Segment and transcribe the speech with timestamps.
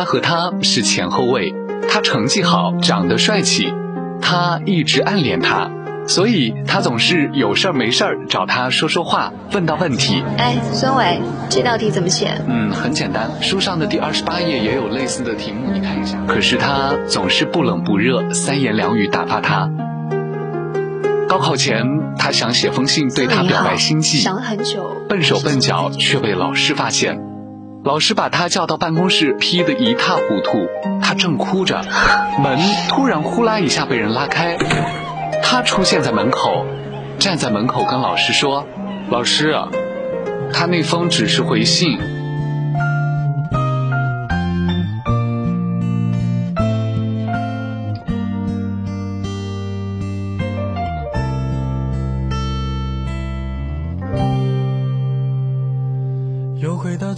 [0.00, 1.54] 他和她是前后位，
[1.90, 3.70] 他成绩好，长得帅气，
[4.22, 5.70] 他一直暗恋她。
[6.06, 10.24] 所以他总是有事儿没事儿找他说说话，问到问题。
[10.38, 11.20] 哎，孙伟，
[11.50, 12.32] 这道题怎么写？
[12.48, 16.16] 嗯，很简单，书上的第二十八页也有类似的题目，你看一下。
[16.26, 19.68] 可是他总是不冷不热，三言两语打发他。
[21.28, 21.84] 高考前，
[22.16, 27.20] 他想写封信对他表白心迹，想了很久，笨手笨脚却被老师发现，
[27.82, 30.68] 老师把他叫到办公室，批得一塌糊涂。
[31.02, 31.82] 他正哭着，
[32.42, 32.58] 门
[32.88, 34.58] 突然呼啦一下被人拉开。
[35.42, 36.66] 他出现在门口，
[37.18, 38.66] 站在门口跟老师说
[39.10, 39.54] ：“老师，
[40.52, 41.98] 他那封只是回信。”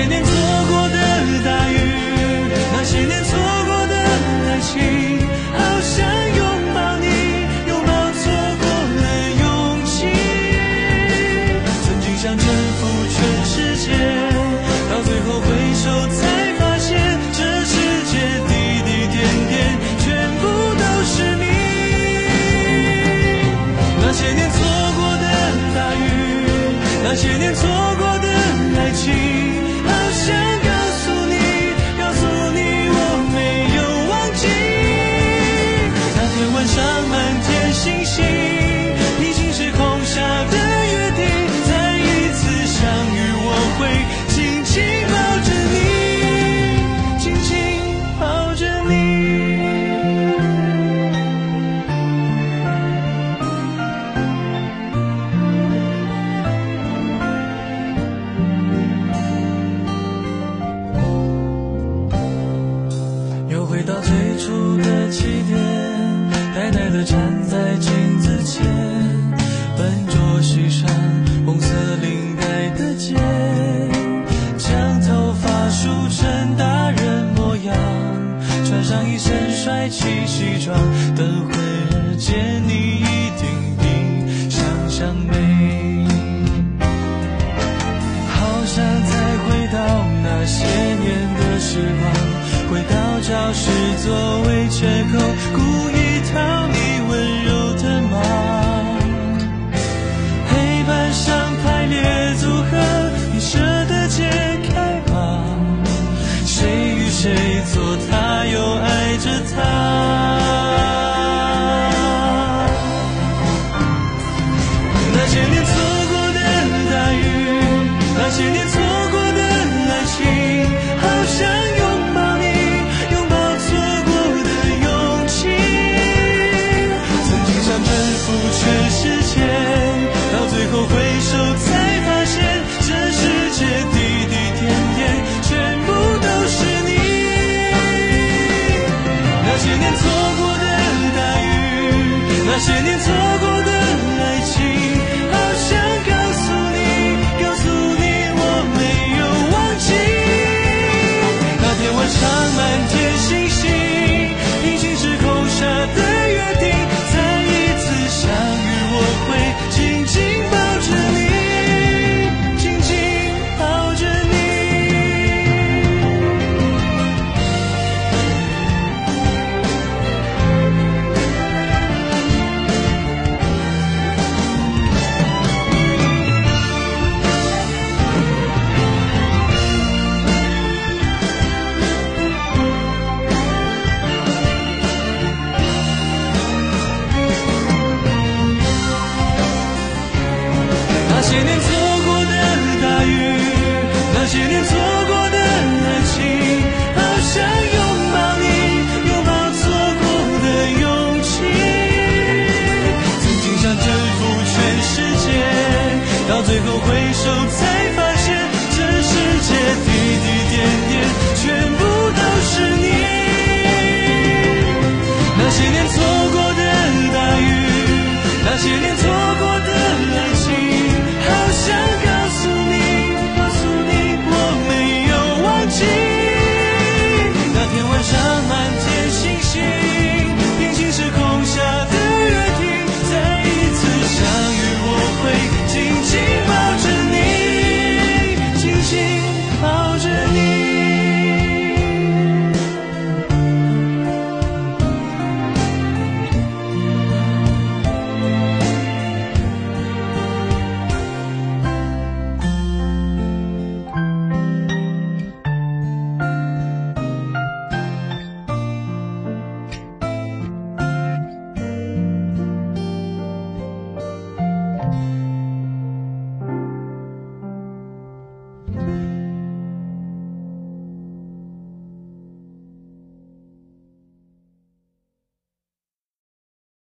[0.00, 0.59] 千年错